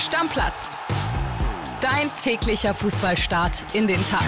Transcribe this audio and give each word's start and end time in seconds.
Stammplatz. 0.00 0.78
Dein 1.82 2.10
täglicher 2.16 2.72
Fußballstart 2.72 3.62
in 3.74 3.86
den 3.86 4.02
Tag. 4.02 4.26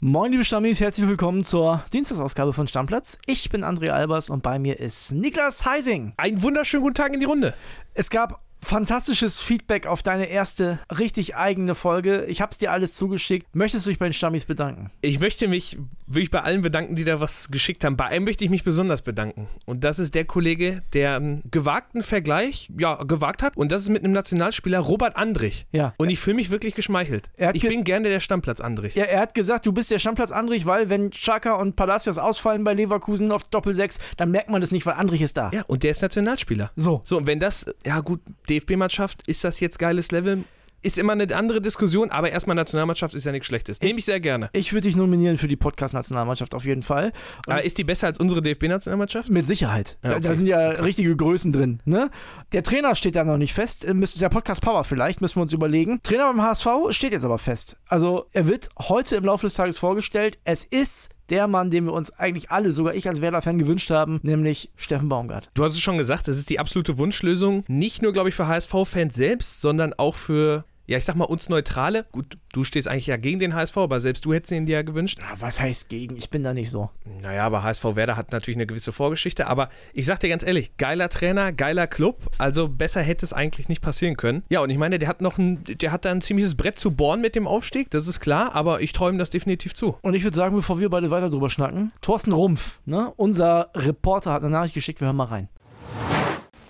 Moin, 0.00 0.30
liebe 0.30 0.44
Stammis, 0.44 0.80
herzlich 0.80 1.08
willkommen 1.08 1.42
zur 1.42 1.82
Dienstagsausgabe 1.92 2.52
von 2.52 2.68
Stammplatz. 2.68 3.18
Ich 3.26 3.50
bin 3.50 3.64
André 3.64 3.90
Albers 3.90 4.30
und 4.30 4.44
bei 4.44 4.60
mir 4.60 4.78
ist 4.78 5.10
Niklas 5.10 5.66
Heising. 5.66 6.12
Einen 6.16 6.42
wunderschönen 6.42 6.84
guten 6.84 6.94
Tag 6.94 7.12
in 7.12 7.18
die 7.18 7.26
Runde. 7.26 7.54
Es 7.94 8.08
gab 8.08 8.40
fantastisches 8.64 9.40
Feedback 9.40 9.86
auf 9.86 10.02
deine 10.02 10.26
erste 10.26 10.78
richtig 10.98 11.36
eigene 11.36 11.74
Folge. 11.74 12.24
Ich 12.24 12.40
habe 12.40 12.50
es 12.52 12.58
dir 12.58 12.72
alles 12.72 12.94
zugeschickt. 12.94 13.46
Möchtest 13.54 13.86
du 13.86 13.90
dich 13.90 13.98
bei 13.98 14.06
den 14.06 14.12
Stammis 14.12 14.44
bedanken? 14.44 14.90
Ich 15.00 15.20
möchte 15.20 15.48
mich 15.48 15.78
wirklich 16.06 16.30
bei 16.30 16.40
allen 16.40 16.62
bedanken, 16.62 16.96
die 16.96 17.04
da 17.04 17.20
was 17.20 17.50
geschickt 17.50 17.84
haben. 17.84 17.96
Bei 17.96 18.06
einem 18.06 18.24
möchte 18.24 18.44
ich 18.44 18.50
mich 18.50 18.64
besonders 18.64 19.02
bedanken. 19.02 19.48
Und 19.66 19.84
das 19.84 19.98
ist 19.98 20.14
der 20.14 20.24
Kollege, 20.24 20.82
der 20.92 21.16
einen 21.16 21.42
gewagten 21.50 22.02
Vergleich 22.02 22.70
ja, 22.78 23.02
gewagt 23.04 23.42
hat. 23.42 23.56
Und 23.56 23.72
das 23.72 23.82
ist 23.82 23.88
mit 23.88 24.04
einem 24.04 24.12
Nationalspieler 24.12 24.80
Robert 24.80 25.16
Andrich. 25.16 25.66
Ja. 25.72 25.94
Und 25.96 26.10
ich 26.10 26.18
fühle 26.18 26.36
mich 26.36 26.50
wirklich 26.50 26.74
geschmeichelt. 26.74 27.30
Ich 27.52 27.62
bin 27.62 27.84
gerne 27.84 28.08
der 28.08 28.20
Stammplatz 28.20 28.60
Andrich. 28.60 28.94
Ja, 28.94 29.04
er 29.04 29.20
hat 29.20 29.34
gesagt, 29.34 29.66
du 29.66 29.72
bist 29.72 29.90
der 29.90 29.98
Stammplatz 29.98 30.32
Andrich, 30.32 30.66
weil 30.66 30.90
wenn 30.90 31.10
Chaka 31.10 31.54
und 31.54 31.76
Palacios 31.76 32.18
ausfallen 32.18 32.64
bei 32.64 32.74
Leverkusen 32.74 33.30
auf 33.32 33.44
Doppel 33.44 33.74
6, 33.74 33.98
dann 34.16 34.30
merkt 34.30 34.50
man 34.50 34.60
das 34.60 34.72
nicht, 34.72 34.86
weil 34.86 34.94
Andrich 34.94 35.22
ist 35.22 35.36
da. 35.36 35.50
Ja, 35.52 35.62
und 35.66 35.82
der 35.82 35.90
ist 35.90 36.02
Nationalspieler. 36.02 36.70
So. 36.76 37.02
So, 37.04 37.16
und 37.16 37.26
wenn 37.26 37.40
das, 37.40 37.66
ja 37.84 38.00
gut, 38.00 38.20
DFB-Mannschaft, 38.58 39.26
ist 39.28 39.44
das 39.44 39.60
jetzt 39.60 39.78
geiles 39.78 40.10
Level? 40.10 40.44
Ist 40.82 40.98
immer 40.98 41.12
eine 41.14 41.34
andere 41.34 41.62
Diskussion, 41.62 42.10
aber 42.10 42.30
erstmal 42.30 42.56
Nationalmannschaft 42.56 43.14
ist 43.14 43.24
ja 43.24 43.32
nichts 43.32 43.46
Schlechtes. 43.46 43.80
Nehme 43.80 43.98
ich 44.00 44.04
sehr 44.04 44.20
gerne. 44.20 44.50
Ich 44.52 44.74
würde 44.74 44.86
dich 44.86 44.96
nominieren 44.96 45.38
für 45.38 45.48
die 45.48 45.56
Podcast-Nationalmannschaft 45.56 46.54
auf 46.54 46.66
jeden 46.66 46.82
Fall. 46.82 47.12
Und 47.46 47.54
aber 47.54 47.64
ist 47.64 47.78
die 47.78 47.84
besser 47.84 48.08
als 48.08 48.18
unsere 48.20 48.42
DFB-Nationalmannschaft? 48.42 49.30
Mit 49.30 49.46
Sicherheit. 49.46 49.96
Ja, 50.04 50.10
Da- 50.10 50.20
Da 50.20 50.28
okay. 50.28 50.36
sind 50.36 50.46
ja 50.46 50.58
richtige 50.72 51.16
Größen 51.16 51.54
drin. 51.54 51.80
Ne? 51.86 52.10
Der 52.52 52.62
Trainer 52.62 52.94
steht 52.96 53.16
da 53.16 53.24
noch 53.24 53.38
nicht 53.38 53.54
fest. 53.54 53.86
Äh, 53.86 53.94
Der 53.94 54.28
Podcast 54.28 54.60
Power 54.60 54.84
vielleicht, 54.84 55.22
müssen 55.22 55.36
wir 55.36 55.42
uns 55.42 55.54
überlegen. 55.54 56.00
Trainer 56.02 56.26
beim 56.30 56.42
HSV 56.42 56.66
steht 56.90 57.12
jetzt 57.12 57.24
aber 57.24 57.38
fest. 57.38 57.78
Also 57.88 58.26
er 58.34 58.46
wird 58.46 58.68
heute 58.78 59.16
im 59.16 59.24
Laufe 59.24 59.46
des 59.46 59.54
Tages 59.54 59.78
vorgestellt. 59.78 60.38
Es 60.44 60.64
ist 60.64 61.08
der 61.30 61.46
Mann, 61.46 61.70
den 61.70 61.84
wir 61.84 61.92
uns 61.92 62.10
eigentlich 62.18 62.50
alle, 62.50 62.72
sogar 62.72 62.94
ich 62.94 63.08
als 63.08 63.20
Werder-Fan 63.20 63.58
gewünscht 63.58 63.90
haben, 63.90 64.20
nämlich 64.22 64.70
Steffen 64.76 65.08
Baumgart. 65.08 65.50
Du 65.54 65.64
hast 65.64 65.72
es 65.72 65.80
schon 65.80 65.98
gesagt, 65.98 66.28
das 66.28 66.36
ist 66.36 66.50
die 66.50 66.58
absolute 66.58 66.98
Wunschlösung. 66.98 67.64
Nicht 67.68 68.02
nur, 68.02 68.12
glaube 68.12 68.28
ich, 68.28 68.34
für 68.34 68.46
HSV-Fans 68.46 69.14
selbst, 69.14 69.60
sondern 69.60 69.94
auch 69.94 70.14
für, 70.14 70.64
ja, 70.86 70.98
ich 70.98 71.04
sag 71.04 71.16
mal, 71.16 71.24
uns 71.24 71.48
Neutrale. 71.48 72.04
Gut, 72.12 72.36
du 72.52 72.62
stehst 72.64 72.88
eigentlich 72.88 73.06
ja 73.06 73.16
gegen 73.16 73.38
den 73.38 73.54
HSV, 73.54 73.76
aber 73.78 74.00
selbst 74.00 74.24
du 74.24 74.34
hättest 74.34 74.52
ihn 74.52 74.66
dir 74.66 74.74
ja 74.76 74.82
gewünscht. 74.82 75.18
Ah, 75.22 75.34
Was 75.40 75.60
heißt 75.60 75.88
gegen? 75.88 76.16
Ich 76.16 76.28
bin 76.30 76.42
da 76.42 76.52
nicht 76.52 76.70
so. 76.70 76.90
Naja, 77.22 77.46
aber 77.46 77.62
HSV 77.62 77.84
Werder 77.96 78.16
hat 78.16 78.32
natürlich 78.32 78.56
eine 78.56 78.66
gewisse 78.66 78.92
Vorgeschichte. 78.92 79.46
Aber 79.46 79.70
ich 79.94 80.04
sag 80.06 80.20
dir 80.20 80.28
ganz 80.28 80.44
ehrlich, 80.44 80.76
geiler 80.76 81.08
Trainer, 81.08 81.52
geiler 81.52 81.86
Club. 81.86 82.20
Also 82.38 82.68
besser 82.68 83.00
hätte 83.00 83.24
es 83.24 83.32
eigentlich 83.32 83.68
nicht 83.68 83.80
passieren 83.80 84.16
können. 84.16 84.42
Ja, 84.50 84.60
und 84.60 84.70
ich 84.70 84.78
meine, 84.78 84.98
der 84.98 85.08
hat 85.08 85.20
noch 85.22 85.38
ein, 85.38 85.64
der 85.64 85.90
hat 85.90 86.04
da 86.04 86.10
ein 86.10 86.20
ziemliches 86.20 86.54
Brett 86.54 86.78
zu 86.78 86.90
bohren 86.90 87.20
mit 87.20 87.34
dem 87.34 87.46
Aufstieg, 87.46 87.90
das 87.90 88.06
ist 88.06 88.20
klar, 88.20 88.54
aber 88.54 88.80
ich 88.80 88.92
träume 88.92 89.18
das 89.18 89.30
definitiv 89.30 89.74
zu. 89.74 89.96
Und 90.02 90.14
ich 90.14 90.24
würde 90.24 90.36
sagen, 90.36 90.54
bevor 90.54 90.78
wir 90.78 90.90
beide 90.90 91.10
weiter 91.10 91.30
drüber 91.30 91.48
schnacken, 91.48 91.92
Thorsten 92.02 92.32
Rumpf, 92.32 92.80
ne? 92.84 93.12
unser 93.16 93.70
Reporter, 93.74 94.32
hat 94.32 94.42
eine 94.42 94.50
Nachricht 94.50 94.74
geschickt. 94.74 95.00
Wir 95.00 95.06
hören 95.06 95.16
mal 95.16 95.24
rein. 95.24 95.48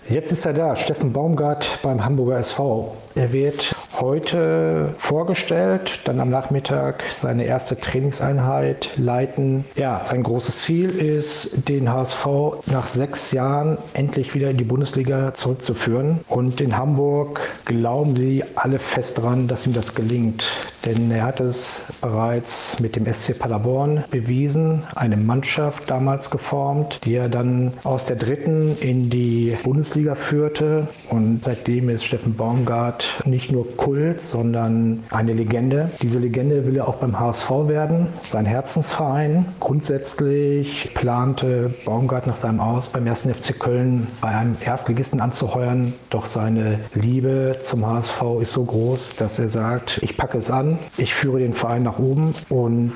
Jetzt 0.09 0.33
ist 0.33 0.45
er 0.45 0.53
da, 0.53 0.77
Steffen 0.77 1.15
Baumgart 1.15 1.79
beim 1.83 2.05
Hamburger 2.05 2.37
SV. 2.37 2.95
Er 3.15 3.33
wird 3.33 3.75
heute 4.05 4.95
vorgestellt, 4.99 6.01
dann 6.05 6.21
am 6.21 6.29
Nachmittag 6.29 7.05
seine 7.11 7.45
erste 7.45 7.75
Trainingseinheit 7.77 8.91
leiten. 8.99 9.65
Ja, 9.77 10.05
sein 10.05 10.23
großes 10.23 10.61
Ziel 10.61 10.91
ist, 10.91 11.67
den 11.69 11.91
HSV 11.91 12.27
nach 12.67 12.87
sechs 12.87 13.33
Jahren 13.33 13.79
endlich 13.95 14.35
wieder 14.35 14.51
in 14.51 14.59
die 14.59 14.65
Bundesliga 14.65 15.33
zurückzuführen. 15.33 16.21
Und 16.29 16.61
in 16.61 16.77
Hamburg 16.77 17.41
glauben 17.65 18.15
sie 18.15 18.45
alle 18.57 18.79
fest 18.79 19.23
dran, 19.23 19.49
dass 19.49 19.67
ihm 19.67 19.73
das 19.73 19.95
gelingt. 19.95 20.51
Denn 20.85 21.11
er 21.11 21.25
hat 21.25 21.41
es 21.41 21.85
bereits 22.03 22.79
mit 22.81 22.97
dem 22.97 23.11
SC 23.11 23.39
Paderborn 23.39 24.05
bewiesen, 24.11 24.83
eine 24.95 25.17
Mannschaft 25.17 25.89
damals 25.89 26.29
geformt, 26.29 27.01
die 27.05 27.15
er 27.15 27.31
dann 27.31 27.73
aus 27.85 28.05
der 28.05 28.17
dritten 28.17 28.77
in 28.81 29.09
die 29.09 29.57
Bundesliga 29.65 30.15
führte. 30.15 30.89
Und 31.09 31.43
seitdem 31.43 31.89
ist 31.89 32.05
Steffen 32.05 32.35
Baumgart 32.35 33.23
nicht 33.25 33.51
nur 33.51 33.75
Kult, 33.79 33.94
sondern 34.19 35.03
eine 35.11 35.33
Legende. 35.33 35.91
Diese 36.03 36.19
Legende 36.19 36.67
will 36.67 36.77
er 36.77 36.89
auch 36.89 36.97
beim 36.97 37.19
HSV 37.19 37.51
werden, 37.69 38.09
sein 38.23 38.45
Herzensverein. 38.47 39.47
Grundsätzlich 39.61 40.91
plante 40.95 41.73
Baumgart 41.85 42.27
nach 42.27 42.37
seinem 42.37 42.61
Aus 42.61 42.89
beim 42.89 43.07
1. 43.07 43.29
FC 43.29 43.59
Köln 43.59 44.07
bei 44.21 44.29
einem 44.29 44.57
Erstligisten 44.65 45.21
anzuheuern. 45.21 45.93
Doch 46.11 46.27
seine 46.27 46.81
Liebe 46.95 47.57
zum 47.63 47.87
HSV 47.87 48.23
ist 48.41 48.53
so 48.53 48.65
groß, 48.65 49.17
dass 49.17 49.39
er 49.39 49.49
sagt, 49.49 50.01
ich 50.03 50.17
packe 50.17 50.39
es 50.39 50.51
an, 50.51 50.79
ich 50.97 51.15
führe 51.15 51.39
den 51.39 51.53
Verein 51.53 51.83
nach 51.83 51.99
oben 51.99 52.35
und 52.49 52.93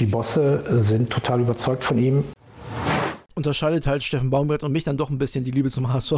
die 0.00 0.06
Bosse 0.06 0.64
sind 0.70 1.10
total 1.10 1.40
überzeugt 1.40 1.84
von 1.84 1.98
ihm. 1.98 2.24
Unterscheidet 3.34 3.86
halt 3.86 4.02
Steffen 4.02 4.30
Baumgart 4.30 4.64
und 4.64 4.72
mich 4.72 4.82
dann 4.82 4.96
doch 4.96 5.10
ein 5.10 5.18
bisschen 5.18 5.44
die 5.44 5.52
Liebe 5.52 5.70
zum 5.70 5.92
HSV. 5.92 6.12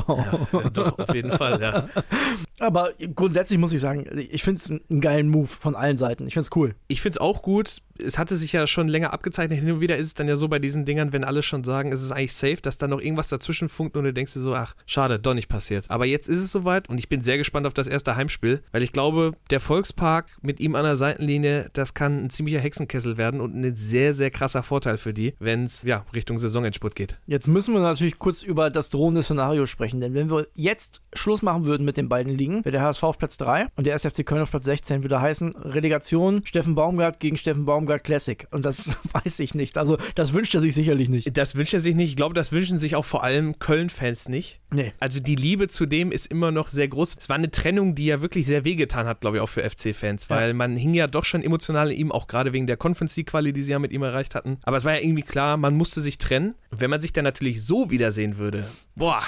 Doch, 0.72 0.98
auf 0.98 1.14
jeden 1.14 1.30
Fall, 1.32 1.60
ja. 1.60 1.88
Aber 2.60 2.92
grundsätzlich 3.14 3.58
muss 3.58 3.72
ich 3.72 3.80
sagen, 3.80 4.06
ich 4.30 4.42
finde 4.42 4.58
es 4.58 4.70
einen 4.70 5.00
geilen 5.00 5.28
Move 5.28 5.46
von 5.46 5.74
allen 5.74 5.96
Seiten. 5.96 6.26
Ich 6.26 6.34
finde 6.34 6.44
es 6.44 6.56
cool. 6.56 6.74
Ich 6.88 7.00
finde 7.00 7.16
es 7.16 7.20
auch 7.20 7.42
gut. 7.42 7.78
Es 8.02 8.18
hatte 8.18 8.36
sich 8.36 8.52
ja 8.52 8.66
schon 8.66 8.88
länger 8.88 9.12
abgezeichnet. 9.12 9.58
Hin 9.58 9.70
und 9.70 9.80
wieder 9.80 9.96
ist 9.96 10.06
es 10.06 10.14
dann 10.14 10.28
ja 10.28 10.36
so 10.36 10.48
bei 10.48 10.58
diesen 10.58 10.84
Dingern, 10.84 11.12
wenn 11.12 11.24
alle 11.24 11.42
schon 11.42 11.64
sagen, 11.64 11.92
es 11.92 12.02
ist 12.02 12.12
eigentlich 12.12 12.34
safe, 12.34 12.58
dass 12.62 12.78
dann 12.78 12.90
noch 12.90 13.00
irgendwas 13.00 13.28
dazwischen 13.28 13.68
funkt 13.68 13.96
und 13.96 14.04
du 14.04 14.12
denkst 14.12 14.34
dir 14.34 14.40
so, 14.40 14.54
ach, 14.54 14.74
schade, 14.86 15.18
doch 15.18 15.34
nicht 15.34 15.48
passiert. 15.48 15.84
Aber 15.88 16.06
jetzt 16.06 16.28
ist 16.28 16.40
es 16.40 16.52
soweit 16.52 16.88
und 16.88 16.98
ich 16.98 17.08
bin 17.08 17.20
sehr 17.20 17.38
gespannt 17.38 17.66
auf 17.66 17.74
das 17.74 17.88
erste 17.88 18.16
Heimspiel, 18.16 18.62
weil 18.72 18.82
ich 18.82 18.92
glaube, 18.92 19.32
der 19.50 19.60
Volkspark 19.60 20.26
mit 20.42 20.60
ihm 20.60 20.74
an 20.74 20.84
der 20.84 20.96
Seitenlinie, 20.96 21.68
das 21.72 21.94
kann 21.94 22.24
ein 22.24 22.30
ziemlicher 22.30 22.60
Hexenkessel 22.60 23.16
werden 23.16 23.40
und 23.40 23.54
ein 23.54 23.74
sehr, 23.76 24.14
sehr 24.14 24.30
krasser 24.30 24.62
Vorteil 24.62 24.98
für 24.98 25.12
die, 25.12 25.34
wenn 25.38 25.64
es 25.64 25.82
ja, 25.82 26.04
Richtung 26.14 26.38
Saisonendspurt 26.38 26.94
geht. 26.94 27.18
Jetzt 27.26 27.48
müssen 27.48 27.74
wir 27.74 27.80
natürlich 27.80 28.18
kurz 28.18 28.42
über 28.42 28.70
das 28.70 28.90
drohende 28.90 29.22
Szenario 29.22 29.66
sprechen, 29.66 30.00
denn 30.00 30.14
wenn 30.14 30.30
wir 30.30 30.46
jetzt 30.54 31.02
Schluss 31.12 31.42
machen 31.42 31.66
würden 31.66 31.84
mit 31.84 31.96
den 31.96 32.08
beiden 32.08 32.36
Ligen, 32.36 32.49
wäre 32.58 32.72
der 32.72 32.82
HSV 32.82 33.02
auf 33.02 33.18
Platz 33.18 33.36
3 33.38 33.68
und 33.76 33.86
der 33.86 33.94
SFC 33.94 34.24
Köln 34.24 34.42
auf 34.42 34.50
Platz 34.50 34.64
16, 34.64 35.02
würde 35.02 35.20
heißen 35.20 35.54
Relegation 35.56 36.42
Steffen 36.44 36.74
Baumgart 36.74 37.20
gegen 37.20 37.36
Steffen 37.36 37.64
Baumgart 37.64 38.04
Classic. 38.04 38.46
Und 38.50 38.66
das 38.66 38.98
weiß 39.12 39.40
ich 39.40 39.54
nicht. 39.54 39.78
Also, 39.78 39.98
das 40.14 40.32
wünscht 40.32 40.54
er 40.54 40.60
sich 40.60 40.74
sicherlich 40.74 41.08
nicht. 41.08 41.36
Das 41.36 41.54
wünscht 41.54 41.74
er 41.74 41.80
sich 41.80 41.94
nicht. 41.94 42.10
Ich 42.10 42.16
glaube, 42.16 42.34
das 42.34 42.52
wünschen 42.52 42.78
sich 42.78 42.96
auch 42.96 43.04
vor 43.04 43.24
allem 43.24 43.58
Köln-Fans 43.58 44.28
nicht. 44.28 44.60
Nee. 44.72 44.92
Also 45.00 45.20
die 45.20 45.34
Liebe 45.34 45.68
zu 45.68 45.86
dem 45.86 46.12
ist 46.12 46.26
immer 46.26 46.52
noch 46.52 46.68
sehr 46.68 46.88
groß. 46.88 47.16
Es 47.18 47.28
war 47.28 47.36
eine 47.36 47.50
Trennung, 47.50 47.94
die 47.94 48.06
ja 48.06 48.22
wirklich 48.22 48.46
sehr 48.46 48.64
wehgetan 48.64 49.06
hat, 49.06 49.20
glaube 49.20 49.38
ich, 49.38 49.42
auch 49.42 49.48
für 49.48 49.68
FC-Fans, 49.68 50.30
weil 50.30 50.54
man 50.54 50.76
hing 50.76 50.94
ja 50.94 51.06
doch 51.06 51.24
schon 51.24 51.42
emotional 51.42 51.90
in 51.90 51.98
ihm, 51.98 52.12
auch 52.12 52.28
gerade 52.28 52.52
wegen 52.52 52.66
der 52.66 52.76
Conference 52.76 53.16
League-Quali, 53.16 53.52
die 53.52 53.62
sie 53.62 53.72
ja 53.72 53.78
mit 53.78 53.92
ihm 53.92 54.02
erreicht 54.02 54.34
hatten. 54.34 54.58
Aber 54.62 54.76
es 54.76 54.84
war 54.84 54.94
ja 54.94 55.02
irgendwie 55.02 55.22
klar, 55.22 55.56
man 55.56 55.74
musste 55.74 56.00
sich 56.00 56.18
trennen. 56.18 56.54
Und 56.70 56.80
wenn 56.80 56.90
man 56.90 57.00
sich 57.00 57.12
dann 57.12 57.24
natürlich 57.24 57.64
so 57.64 57.90
wiedersehen 57.90 58.38
würde, 58.38 58.64
boah, 58.94 59.22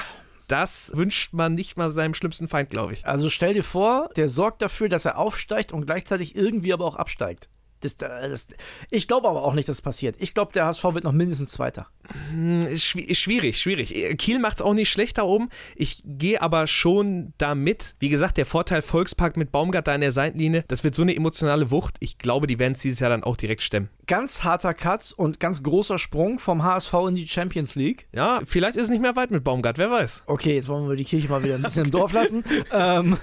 das 0.49 0.93
wünscht 0.95 1.33
man 1.33 1.55
nicht 1.55 1.77
mal 1.77 1.91
seinem 1.91 2.15
schlimmsten 2.15 2.49
Feind, 2.49 2.71
glaube 2.71 2.93
ich. 2.93 3.07
Also 3.07 3.31
stell 3.31 3.55
dir 3.55 3.65
vor, 3.65 4.11
der 4.17 4.29
sorgt 4.29 4.63
dafür, 4.63 4.89
dass 4.89 5.05
er 5.05 5.19
aufsteigt 5.19 5.73
und 5.73 5.87
gleichzeitig 5.87 6.37
irgendwie 6.37 6.73
aber 6.73 6.85
auch 6.85 6.97
absteigt. 6.97 7.49
Das, 7.83 7.97
das, 7.97 8.47
ich 8.91 9.09
glaube 9.09 9.29
aber 9.29 9.43
auch 9.43 9.55
nicht, 9.55 9.69
dass 9.69 9.77
es 9.77 9.83
passiert. 9.83 10.15
Ich 10.21 10.35
glaube, 10.35 10.53
der 10.53 10.67
HSV 10.67 10.85
wird 10.85 11.05
noch 11.05 11.13
mindestens 11.13 11.51
Zweiter. 11.51 11.89
Ist 12.33 12.85
schwierig, 12.85 13.61
schwierig. 13.61 14.17
Kiel 14.19 14.39
macht 14.39 14.59
es 14.59 14.63
auch 14.63 14.75
nicht 14.75 14.91
schlecht 14.91 15.19
da 15.19 15.25
oben. 15.25 15.49
Ich 15.75 16.03
gehe 16.05 16.41
aber 16.41 16.69
schon 16.69 17.35
damit. 17.39 17.97
Wie 17.99 18.09
gesagt, 18.09 18.37
der 18.37 18.47
Vorteil 18.47 18.83
Volkspark 18.83 19.37
mit 19.37 19.51
Baumgart 19.51 19.89
da 19.89 19.95
in 19.95 20.01
der 20.01 20.13
Seitenlinie, 20.13 20.65
das 20.69 20.85
wird 20.85 20.95
so 20.95 21.03
eine 21.03 21.15
emotionale 21.15 21.71
Wucht. 21.71 21.97
Ich 21.99 22.19
glaube, 22.19 22.47
die 22.47 22.59
werden 22.59 22.75
es 22.75 22.83
dieses 22.83 23.01
Jahr 23.01 23.11
dann 23.11 23.25
auch 23.25 23.37
direkt 23.37 23.63
stemmen. 23.63 23.91
Ganz 24.13 24.45
harter 24.45 24.75
Cut 24.75 25.15
und 25.17 25.41
ganz 25.41 25.63
großer 25.63 25.97
Sprung 25.97 26.39
vom 26.39 26.63
HSV 26.63 26.93
in 27.09 27.15
die 27.15 27.27
Champions 27.27 27.77
League. 27.77 28.09
Ja, 28.15 28.41
vielleicht 28.45 28.77
ist 28.77 28.83
es 28.83 28.89
nicht 28.91 29.01
mehr 29.01 29.17
weit 29.17 29.31
mit 29.31 29.43
Baumgart, 29.43 29.79
wer 29.79 29.91
weiß. 29.91 30.25
Okay, 30.27 30.55
jetzt 30.55 30.69
wollen 30.69 30.87
wir 30.87 30.97
die 30.97 31.05
Kirche 31.07 31.31
mal 31.31 31.43
wieder 31.43 31.55
ein 31.55 31.63
bisschen 31.63 31.87
im 31.87 31.91
Dorf 31.93 32.13
lassen. 32.13 32.45
ähm, 32.73 33.17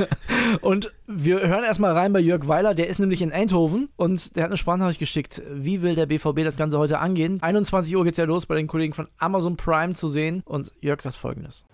und 0.60 0.92
wir 1.06 1.40
hören 1.40 1.64
erstmal 1.64 1.94
rein 1.94 2.12
bei 2.12 2.20
Jörg 2.20 2.46
Weiler, 2.48 2.74
der 2.74 2.88
ist 2.88 2.98
nämlich 2.98 3.22
in 3.22 3.32
Eindhoven 3.32 3.88
und 3.96 4.36
der 4.36 4.42
hat 4.42 4.50
eine 4.50 4.58
Sprachnachricht 4.58 4.98
geschickt. 4.98 5.40
Wie 5.50 5.80
will 5.80 5.94
der 5.94 6.04
BVB 6.04 6.44
das 6.44 6.58
Ganze 6.58 6.76
heute 6.76 6.98
angehen? 6.98 7.38
21 7.40 7.96
Uhr 7.96 8.04
geht's 8.04 8.18
ja 8.18 8.26
los 8.26 8.44
bei 8.44 8.56
den 8.56 8.66
Kollegen 8.66 8.92
von 8.92 9.08
Amazon 9.16 9.56
Prime 9.56 9.94
zu 9.94 10.10
sehen 10.10 10.42
und 10.44 10.70
Jörg 10.82 11.00
sagt 11.00 11.16
folgendes. 11.16 11.64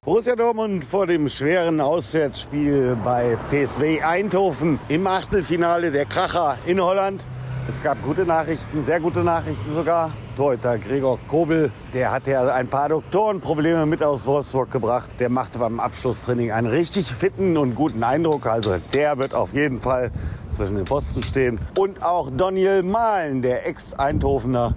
Borussia 0.00 0.34
Dortmund 0.34 0.82
vor 0.82 1.06
dem 1.06 1.28
schweren 1.28 1.82
Auswärtsspiel 1.82 2.96
bei 3.04 3.36
PSV 3.50 4.02
Eindhoven 4.02 4.78
im 4.88 5.06
Achtelfinale 5.06 5.92
der 5.92 6.06
Kracher 6.06 6.56
in 6.64 6.80
Holland. 6.80 7.22
Es 7.68 7.82
gab 7.82 8.00
gute 8.04 8.24
Nachrichten, 8.24 8.84
sehr 8.84 9.00
gute 9.00 9.24
Nachrichten 9.24 9.74
sogar. 9.74 10.12
Torhüter 10.36 10.78
Gregor 10.78 11.18
Kobel, 11.26 11.72
der 11.92 12.12
hatte 12.12 12.30
ja 12.30 12.44
ein 12.54 12.68
paar 12.68 12.88
Doktorenprobleme 12.88 13.86
mit 13.86 14.04
aus 14.04 14.24
Wolfsburg 14.24 14.70
gebracht. 14.70 15.10
Der 15.18 15.28
machte 15.30 15.58
beim 15.58 15.80
Abschlusstraining 15.80 16.52
einen 16.52 16.68
richtig 16.68 17.06
fitten 17.06 17.56
und 17.56 17.74
guten 17.74 18.04
Eindruck. 18.04 18.46
Also 18.46 18.76
der 18.94 19.18
wird 19.18 19.34
auf 19.34 19.52
jeden 19.52 19.80
Fall 19.80 20.12
zwischen 20.52 20.76
den 20.76 20.86
Pfosten 20.86 21.24
stehen. 21.24 21.58
Und 21.76 22.04
auch 22.04 22.30
Daniel 22.36 22.84
Mahlen, 22.84 23.42
der 23.42 23.66
Ex-Eindhovener, 23.66 24.76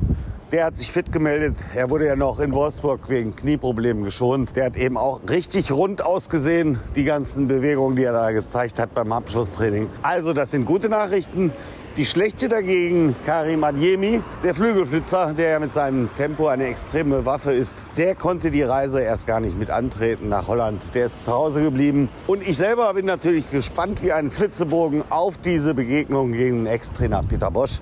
der 0.52 0.66
hat 0.66 0.78
sich 0.78 0.92
fit 0.92 1.12
gemeldet. 1.12 1.56
Er 1.76 1.90
wurde 1.90 2.08
ja 2.08 2.16
noch 2.16 2.40
in 2.40 2.54
Wolfsburg 2.54 3.02
wegen 3.08 3.36
Knieproblemen 3.36 4.04
geschont. 4.04 4.56
Der 4.56 4.66
hat 4.66 4.78
eben 4.78 4.98
auch 4.98 5.22
richtig 5.30 5.72
rund 5.72 6.04
ausgesehen, 6.04 6.80
die 6.96 7.04
ganzen 7.04 7.48
Bewegungen, 7.48 7.96
die 7.96 8.04
er 8.04 8.14
da 8.14 8.32
gezeigt 8.32 8.80
hat 8.80 8.94
beim 8.94 9.12
Abschlusstraining. 9.12 9.90
Also 10.02 10.34
das 10.34 10.52
sind 10.52 10.66
gute 10.66 10.90
Nachrichten. 10.90 11.54
Die 11.98 12.06
schlechte 12.06 12.48
dagegen, 12.48 13.16
Karim 13.26 13.64
Adjemi, 13.64 14.22
der 14.44 14.56
Flügelflitzer, 14.56 15.34
der 15.34 15.50
ja 15.50 15.60
mit 15.60 15.74
seinem 15.74 16.10
Tempo 16.16 16.48
eine 16.48 16.68
extreme 16.68 17.26
Waffe 17.26 17.52
ist, 17.52 17.76
der 17.98 18.16
konnte 18.16 18.52
die 18.52 18.62
Reise 18.64 19.02
erst 19.02 19.28
gar 19.28 19.40
nicht 19.40 19.58
mit 19.58 19.70
antreten 19.70 20.30
nach 20.30 20.48
Holland. 20.48 20.82
Der 20.94 21.08
ist 21.08 21.26
zu 21.26 21.32
Hause 21.32 21.62
geblieben. 21.62 22.10
Und 22.26 22.48
ich 22.48 22.58
selber 22.58 22.94
bin 22.94 23.06
natürlich 23.06 23.52
gespannt 23.52 24.02
wie 24.02 24.14
ein 24.14 24.32
Flitzebogen 24.32 25.04
auf 25.10 25.38
diese 25.38 25.74
Begegnung 25.74 26.32
gegen 26.32 26.64
den 26.64 26.68
Ex-Trainer 26.68 27.24
Peter 27.28 27.52
Bosch. 27.52 27.82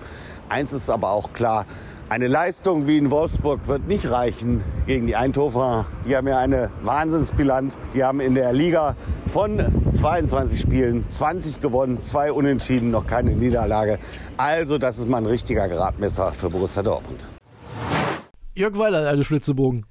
Eins 0.49 0.73
ist 0.73 0.89
aber 0.89 1.11
auch 1.11 1.33
klar, 1.33 1.65
eine 2.09 2.27
Leistung 2.27 2.87
wie 2.87 2.97
in 2.97 3.11
Wolfsburg 3.11 3.67
wird 3.67 3.87
nicht 3.87 4.09
reichen 4.09 4.63
gegen 4.85 5.07
die 5.07 5.15
Eindhovener. 5.15 5.85
Die 6.05 6.15
haben 6.15 6.27
ja 6.27 6.37
eine 6.37 6.69
Wahnsinnsbilanz. 6.83 7.77
Die 7.93 8.03
haben 8.03 8.21
in 8.21 8.33
der 8.33 8.53
Liga 8.53 8.95
von 9.27 9.59
22 9.91 10.59
Spielen 10.59 11.03
20 11.09 11.59
gewonnen, 11.61 12.01
zwei 12.01 12.31
Unentschieden, 12.31 12.91
noch 12.91 13.05
keine 13.05 13.31
Niederlage. 13.31 13.99
Also 14.37 14.77
das 14.77 14.97
ist 14.97 15.09
mal 15.09 15.17
ein 15.17 15.25
richtiger 15.25 15.67
Gradmesser 15.67 16.31
für 16.31 16.49
Borussia 16.49 16.81
Dortmund. 16.81 17.27
Jörg 18.55 18.77
Weiler, 18.77 19.01
der 19.01 19.09
alte 19.09 19.23
Flitzebogen. 19.25 19.85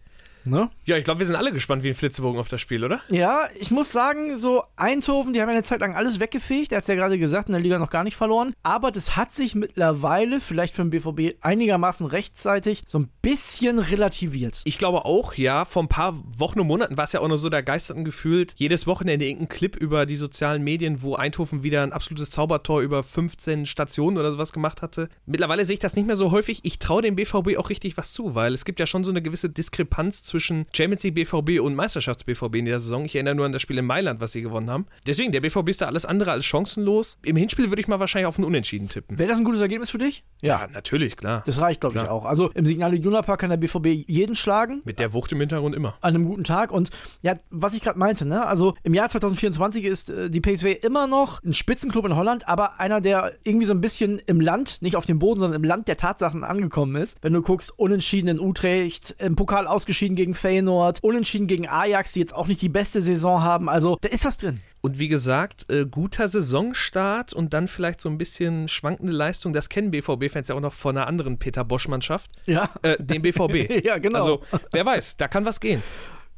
Ne? 0.47 0.71
Ja, 0.85 0.97
ich 0.97 1.05
glaube, 1.05 1.19
wir 1.19 1.27
sind 1.27 1.35
alle 1.35 1.53
gespannt 1.53 1.83
wie 1.83 1.89
ein 1.89 1.95
Flitzebogen 1.95 2.39
auf 2.39 2.49
das 2.49 2.61
Spiel, 2.61 2.85
oder? 2.85 3.01
Ja, 3.09 3.45
ich 3.59 3.73
muss 3.73 3.91
sagen, 3.91 4.37
so 4.37 4.63
Eindhoven, 4.77 5.33
die 5.33 5.41
haben 5.41 5.49
ja 5.49 5.55
eine 5.55 5.65
Zeit 5.65 5.81
lang 5.81 5.95
alles 5.95 6.21
weggefegt. 6.21 6.73
Er 6.73 6.77
hat 6.77 6.83
es 6.83 6.89
ja 6.89 6.95
gerade 6.95 7.19
gesagt, 7.19 7.49
in 7.49 7.53
der 7.53 7.61
Liga 7.61 7.79
noch 7.81 7.91
gar 7.91 8.05
nicht 8.05 8.17
verloren. 8.17 8.55
Aber 8.63 8.93
das 8.93 9.17
hat 9.17 9.35
sich 9.35 9.57
mittlerweile, 9.57 10.41
vielleicht 10.41 10.73
für 10.73 10.85
den 10.85 10.91
BVB 10.91 11.37
einigermaßen 11.41 12.07
rechtzeitig, 12.07 12.85
so 12.87 13.01
ein 13.01 13.11
bisschen 13.23 13.81
relativiert. 13.81 14.63
Ich 14.65 14.79
glaube 14.79 15.05
auch, 15.05 15.35
ja. 15.35 15.65
Vor 15.65 15.83
ein 15.83 15.89
paar 15.89 16.15
Wochen 16.39 16.61
und 16.61 16.69
Monaten 16.69 16.97
war 16.97 17.05
es 17.05 17.13
ja 17.13 17.21
auch 17.21 17.29
noch 17.29 17.39
so, 17.39 17.49
da 17.49 17.61
geisterten 17.61 18.05
gefühlt 18.05 18.55
jedes 18.57 18.87
Wochenende 18.87 19.27
irgendein 19.27 19.49
Clip 19.49 19.75
über 19.75 20.07
die 20.07 20.17
sozialen 20.17 20.63
Medien, 20.63 21.03
wo 21.03 21.17
Eindhoven 21.17 21.65
wieder 21.65 21.83
ein 21.83 21.93
absolutes 21.93 22.31
Zaubertor 22.31 22.83
über 22.83 23.03
15 23.03 23.67
Stationen 23.67 24.17
oder 24.17 24.31
sowas 24.31 24.53
gemacht 24.53 24.81
hatte. 24.81 25.09
Mittlerweile 25.27 25.65
sehe 25.65 25.75
ich 25.75 25.81
das 25.81 25.97
nicht 25.97 26.07
mehr 26.07 26.17
so 26.17 26.31
häufig. 26.31 26.61
Ich 26.63 26.79
traue 26.79 27.03
dem 27.03 27.17
BVB 27.17 27.57
auch 27.59 27.69
richtig 27.69 27.97
was 27.97 28.13
zu, 28.13 28.37
weil 28.37 28.55
es 28.55 28.65
gibt 28.65 28.79
ja 28.79 28.87
schon 28.87 29.03
so 29.03 29.11
eine 29.11 29.23
gewisse 29.23 29.51
Diskrepanz 29.51 30.23
zwischen 30.23 30.36
zwischen 30.37 30.67
Champions 30.75 31.03
League 31.03 31.15
BVB 31.15 31.61
und 31.63 31.75
Meisterschafts 31.75 32.25
BVB 32.25 32.57
in 32.57 32.67
der 32.67 32.79
Saison. 32.79 33.07
Ich 33.07 33.15
erinnere 33.15 33.35
nur 33.35 33.47
an 33.47 33.53
das 33.53 33.63
Spiel 33.63 33.79
in 33.79 33.87
Mailand, 33.87 34.21
was 34.21 34.33
sie 34.33 34.43
gewonnen 34.43 34.69
haben. 34.69 34.85
Deswegen, 35.07 35.33
der 35.33 35.41
BVB 35.41 35.71
ist 35.71 35.81
da 35.81 35.87
alles 35.87 36.05
andere 36.05 36.31
als 36.33 36.45
chancenlos. 36.45 37.17
Im 37.25 37.37
Hinspiel 37.37 37.71
würde 37.71 37.81
ich 37.81 37.89
mal 37.89 38.01
wahrscheinlich 38.01 38.27
auf 38.27 38.39
ein 38.39 38.45
Unentschieden 38.45 38.91
tippen. 38.91 39.19
Wäre 39.19 39.31
das 39.31 39.39
ein 39.39 39.45
gutes 39.45 39.63
Ergebnis 39.63 39.89
für 39.89 39.97
dich? 39.97 40.25
Ja, 40.43 40.69
natürlich, 40.75 41.17
klar. 41.17 41.43
Das 41.47 41.59
reicht, 41.59 41.81
glaube 41.81 41.97
ich, 41.97 42.03
auch. 42.07 42.27
Also 42.27 42.51
im 42.51 42.67
Signal 42.67 42.93
Iduna 42.93 43.23
Park 43.23 43.41
kann 43.41 43.49
der 43.49 43.57
BVB 43.57 44.07
jeden 44.07 44.35
schlagen. 44.35 44.83
Mit 44.85 44.99
der 44.99 45.15
Wucht 45.15 45.33
im 45.33 45.41
Hintergrund 45.41 45.75
immer. 45.75 45.97
an 46.03 46.15
einem 46.15 46.27
guten 46.27 46.45
Tag. 46.45 46.71
Und 46.71 46.91
ja, 47.23 47.37
was 47.49 47.73
ich 47.73 47.81
gerade 47.81 47.99
meinte, 47.99 48.27
ne? 48.27 48.47
Also 48.47 48.75
im 48.83 48.93
Jahr 48.93 49.09
2024 49.09 49.85
ist 49.85 50.11
äh, 50.11 50.29
die 50.29 50.41
PSV 50.43 50.85
immer 50.85 51.07
noch 51.07 51.43
ein 51.43 51.55
Spitzenclub 51.55 52.05
in 52.05 52.15
Holland, 52.15 52.47
aber 52.47 52.79
einer, 52.79 53.01
der 53.01 53.33
irgendwie 53.45 53.65
so 53.65 53.73
ein 53.73 53.81
bisschen 53.81 54.21
im 54.27 54.41
Land, 54.41 54.83
nicht 54.83 54.97
auf 54.97 55.07
dem 55.07 55.19
Boden, 55.19 55.41
sondern 55.41 55.63
im 55.63 55.67
Land 55.67 55.89
der 55.89 55.97
Tatsachen 55.97 56.45
angekommen 56.45 56.97
ist. 56.97 57.17
Wenn 57.23 57.33
du 57.33 57.41
guckst, 57.41 57.73
unentschieden 57.79 58.29
in 58.29 58.41
Utrecht, 58.41 59.17
im 59.19 59.37
Pokal 59.37 59.67
ausgeschieden 59.67 60.17
gegen 60.17 60.26
Feyenoord, 60.35 61.03
unentschieden 61.03 61.47
gegen 61.47 61.69
Ajax, 61.69 62.13
die 62.13 62.21
jetzt 62.21 62.35
auch 62.35 62.47
nicht 62.47 62.61
die 62.63 62.69
beste 62.69 63.03
Saison 63.03 63.43
haben. 63.43 63.69
Also 63.69 63.97
da 64.01 64.09
ist 64.09 64.25
was 64.25 64.37
drin. 64.37 64.61
Und 64.81 64.99
wie 64.99 65.09
gesagt, 65.09 65.71
äh, 65.71 65.85
guter 65.85 66.29
Saisonstart 66.29 67.33
und 67.33 67.53
dann 67.55 67.67
vielleicht 67.69 68.01
so 68.01 68.09
ein 68.09 68.19
bisschen 68.19 68.69
schwankende 68.69 69.13
Leistung. 69.13 69.53
Das 69.53 69.69
kennen 69.69 69.91
BVB-Fans 69.91 70.49
ja 70.49 70.55
auch 70.55 70.61
noch 70.61 70.73
von 70.73 70.97
einer 70.97 71.07
anderen 71.07 71.39
Peter 71.39 71.65
Bosch-Mannschaft. 71.65 72.31
Ja. 72.47 72.71
Äh, 72.83 72.97
dem 73.01 73.23
BVB. 73.23 73.69
Ja, 73.85 73.99
genau. 73.99 74.19
Also, 74.19 74.43
wer 74.73 74.87
weiß, 74.87 75.17
da 75.17 75.29
kann 75.29 75.45
was 75.45 75.61
gehen. 75.61 75.83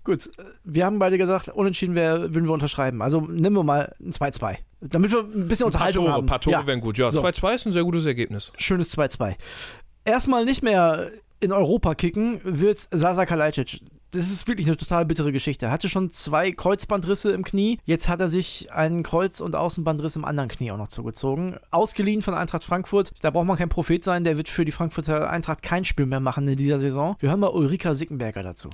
Gut, 0.04 0.30
wir 0.64 0.86
haben 0.86 0.98
beide 0.98 1.18
gesagt, 1.18 1.48
unentschieden 1.50 1.94
wär, 1.94 2.20
würden 2.34 2.46
wir 2.46 2.52
unterschreiben. 2.52 3.02
Also 3.02 3.20
nehmen 3.20 3.56
wir 3.56 3.62
mal 3.64 3.94
ein 4.00 4.12
2-2. 4.12 4.56
Damit 4.80 5.12
wir 5.12 5.20
ein 5.20 5.48
bisschen 5.48 5.64
Ein 5.64 5.66
Unterhaltung 5.66 6.04
Tore, 6.04 6.14
haben. 6.14 6.24
ein 6.24 6.28
paar 6.28 6.40
Tore 6.40 6.56
Ja. 6.56 6.66
wären 6.66 6.80
gut. 6.80 6.96
Ja, 6.96 7.10
So. 7.10 7.20
2-2 7.22 7.54
ist 7.54 7.66
ein 7.66 7.72
sehr 7.72 7.84
gutes 7.84 8.06
Ergebnis. 8.06 8.52
schönes 8.56 8.96
2-2. 8.96 9.34
Erstmal 10.06 10.46
nicht 10.46 10.62
mehr 10.62 11.10
in 11.40 11.52
Europa 11.52 11.94
kicken 11.94 12.40
wird 12.44 12.88
Sasa 12.90 13.26
Kalajdzic. 13.26 13.80
Das 14.12 14.30
ist 14.30 14.48
wirklich 14.48 14.66
eine 14.66 14.78
total 14.78 15.04
bittere 15.04 15.32
Geschichte. 15.32 15.66
Er 15.66 15.72
hatte 15.72 15.90
schon 15.90 16.08
zwei 16.08 16.50
Kreuzbandrisse 16.50 17.32
im 17.32 17.44
Knie. 17.44 17.78
Jetzt 17.84 18.08
hat 18.08 18.20
er 18.20 18.30
sich 18.30 18.72
einen 18.72 19.02
Kreuz- 19.02 19.40
und 19.40 19.54
Außenbandriss 19.54 20.16
im 20.16 20.24
anderen 20.24 20.48
Knie 20.48 20.70
auch 20.70 20.78
noch 20.78 20.88
zugezogen. 20.88 21.56
Ausgeliehen 21.70 22.22
von 22.22 22.32
Eintracht 22.32 22.64
Frankfurt. 22.64 23.12
Da 23.20 23.30
braucht 23.30 23.46
man 23.46 23.58
kein 23.58 23.68
Prophet 23.68 24.02
sein. 24.02 24.24
Der 24.24 24.38
wird 24.38 24.48
für 24.48 24.64
die 24.64 24.72
Frankfurter 24.72 25.28
Eintracht 25.28 25.62
kein 25.62 25.84
Spiel 25.84 26.06
mehr 26.06 26.20
machen 26.20 26.48
in 26.48 26.56
dieser 26.56 26.80
Saison. 26.80 27.16
Wir 27.18 27.28
hören 27.28 27.40
mal 27.40 27.48
Ulrika 27.48 27.94
Sickenberger 27.94 28.42
dazu. 28.42 28.70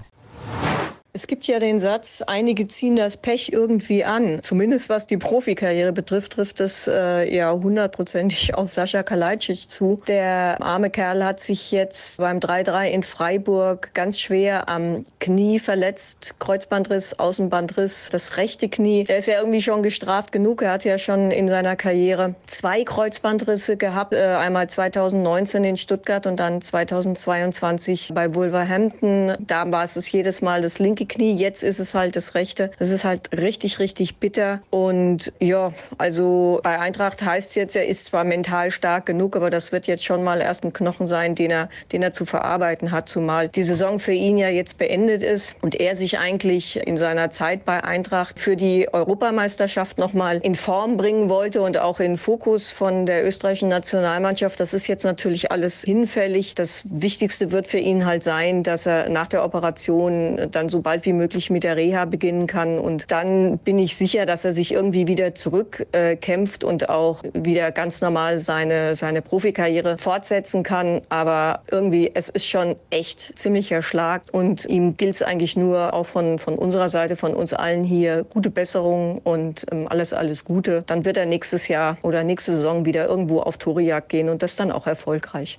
Es 1.17 1.29
gibt 1.29 1.47
ja 1.47 1.61
den 1.61 1.79
Satz, 1.79 2.25
einige 2.27 2.67
ziehen 2.67 2.97
das 2.97 3.17
Pech 3.17 3.53
irgendwie 3.53 4.03
an. 4.03 4.41
Zumindest 4.43 4.89
was 4.89 5.07
die 5.07 5.17
Profikarriere 5.17 5.93
betrifft, 5.93 6.33
trifft 6.33 6.59
es 6.59 6.89
äh, 6.89 7.33
ja 7.33 7.53
hundertprozentig 7.53 8.57
auf 8.57 8.73
Sascha 8.73 9.05
Kalajdzic 9.05 9.71
zu. 9.71 10.03
Der 10.09 10.61
arme 10.61 10.91
Kerl 10.91 11.25
hat 11.25 11.39
sich 11.39 11.71
jetzt 11.71 12.19
beim 12.19 12.41
3-3 12.41 12.89
in 12.89 13.05
Freiburg 13.05 13.95
ganz 13.95 14.19
schwer 14.19 14.69
am 14.69 15.05
Knie 15.21 15.61
verletzt. 15.61 16.35
Kreuzbandriss, 16.41 17.17
Außenbandriss, 17.17 18.09
das 18.11 18.37
rechte 18.37 18.69
Knie. 18.69 19.05
Er 19.07 19.19
ist 19.19 19.29
ja 19.29 19.39
irgendwie 19.39 19.63
schon 19.63 19.85
gestraft 19.85 20.33
genug. 20.33 20.63
Er 20.63 20.73
hat 20.73 20.85
ja 20.85 20.99
schon 20.99 21.31
in 21.31 21.47
seiner 21.47 21.77
Karriere 21.77 22.35
zwei 22.47 22.83
Kreuzbandrisse 22.83 23.77
gehabt. 23.77 24.15
Äh, 24.15 24.25
einmal 24.25 24.69
2019 24.69 25.63
in 25.63 25.77
Stuttgart 25.77 26.27
und 26.27 26.41
dann 26.41 26.61
2022 26.61 28.11
bei 28.13 28.35
Wolverhampton. 28.35 29.35
Da 29.39 29.71
war 29.71 29.85
es 29.85 30.11
jedes 30.11 30.43
Mal 30.43 30.61
das 30.61 30.81
linke 30.81 31.04
Knie. 31.07 31.33
Jetzt 31.33 31.63
ist 31.63 31.79
es 31.79 31.95
halt 31.95 32.17
das 32.17 32.35
rechte. 32.35 32.71
Das 32.79 32.91
ist 32.91 33.05
halt 33.05 33.31
richtig, 33.33 33.79
richtig 33.79 34.17
bitter. 34.17 34.61
Und 34.71 35.33
ja, 35.41 35.73
also 35.99 36.61
bei 36.63 36.79
Eintracht 36.79 37.25
heißt 37.25 37.51
es 37.51 37.55
jetzt, 37.55 37.77
er 37.77 37.87
ist 37.87 38.07
zwar 38.07 38.25
mental 38.25 38.71
stark 38.71 39.07
genug, 39.07 39.37
aber 39.37 39.51
das 39.51 39.73
wird 39.73 39.87
jetzt 39.87 40.05
schon 40.05 40.23
mal 40.23 40.41
erst 40.41 40.65
ein 40.65 40.73
Knochen 40.73 41.07
sein, 41.07 41.35
den 41.35 41.51
er, 41.51 41.69
den 41.93 42.03
er 42.03 42.13
zu 42.13 42.25
verarbeiten 42.25 42.91
hat, 42.91 43.09
zumal 43.09 43.49
die 43.49 43.63
Saison 43.63 43.99
für 43.99 44.13
ihn 44.13 44.39
ja 44.39 44.49
jetzt 44.49 44.79
beendet 44.79 45.23
ist 45.23 45.55
und 45.63 45.75
er 45.75 45.95
sich 45.95 46.19
eigentlich 46.19 46.77
in 46.87 46.97
seiner 46.97 47.31
Zeit 47.31 47.65
bei 47.65 47.83
Eintracht 47.85 48.39
für 48.39 48.57
die 48.57 48.93
Europameisterschaft 48.93 49.99
nochmal 49.99 50.39
in 50.43 50.55
Form 50.55 50.97
bringen 50.97 51.29
wollte 51.29 51.63
und 51.63 51.79
auch 51.79 52.01
in 52.01 52.17
Fokus 52.17 52.73
von 52.73 53.07
der 53.07 53.27
österreichischen 53.27 53.69
Nationalmannschaft. 53.69 54.59
Das 54.61 54.75
ist 54.75 54.87
jetzt 54.87 55.05
natürlich 55.05 55.51
alles 55.51 55.83
hinfällig. 55.83 56.55
Das 56.55 56.85
Wichtigste 56.91 57.51
wird 57.53 57.69
für 57.69 57.79
ihn 57.79 58.05
halt 58.05 58.23
sein, 58.23 58.63
dass 58.63 58.87
er 58.87 59.09
nach 59.09 59.27
der 59.27 59.45
Operation 59.45 60.49
dann 60.51 60.69
so 60.69 60.81
bald 60.95 61.07
wie 61.07 61.13
möglich 61.13 61.51
mit 61.51 61.65
der 61.65 61.77
Reha 61.77 62.05
beginnen 62.05 62.47
kann. 62.47 62.79
Und 62.79 63.11
dann 63.11 63.59
bin 63.59 63.81
ich 63.81 63.97
sicher, 63.97 64.27
dass 64.27 64.45
er 64.45 64.53
sich 64.53 64.71
irgendwie 64.71 65.09
wieder 65.09 65.35
zurückkämpft 65.35 66.63
äh, 66.63 66.67
und 66.67 66.89
auch 66.89 67.21
wieder 67.33 67.73
ganz 67.73 68.01
normal 68.01 68.39
seine, 68.39 68.95
seine 68.95 69.21
Profikarriere 69.21 69.99
fortsetzen 69.99 70.63
kann. 70.63 71.01
Aber 71.09 71.63
irgendwie, 71.69 72.13
es 72.15 72.29
ist 72.29 72.47
schon 72.47 72.77
echt 72.91 73.37
ziemlicher 73.37 73.83
Schlag. 73.83 74.23
Und 74.31 74.67
ihm 74.67 74.97
gilt 74.97 75.17
es 75.17 75.23
eigentlich 75.23 75.57
nur 75.57 75.93
auch 75.95 76.07
von, 76.07 76.39
von 76.39 76.55
unserer 76.55 76.89
Seite, 76.89 77.17
von 77.17 77.35
uns 77.35 77.53
allen 77.53 77.83
hier, 77.83 78.25
gute 78.33 78.51
Besserung 78.51 79.19
und 79.19 79.67
ähm, 79.73 79.89
alles, 79.89 80.13
alles 80.13 80.45
Gute. 80.45 80.85
Dann 80.87 81.05
wird 81.05 81.17
er 81.17 81.27
nächstes 81.27 81.67
Jahr 81.67 81.99
oder 82.03 82.23
nächste 82.23 82.53
Saison 82.53 82.85
wieder 82.85 83.09
irgendwo 83.09 83.41
auf 83.41 83.59
Torejagd 83.59 84.11
gehen 84.11 84.29
und 84.29 84.45
das 84.45 84.55
dann 84.55 84.71
auch 84.71 84.87
erfolgreich. 84.87 85.59